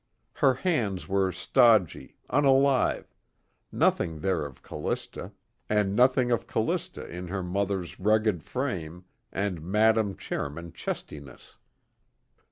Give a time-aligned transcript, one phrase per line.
[0.33, 3.05] Her hands were stodgy, unalive
[3.71, 5.31] nothing there of Callista,
[5.69, 11.57] and nothing of Callista in her mother's rugged frame and Madam Chairman chestiness.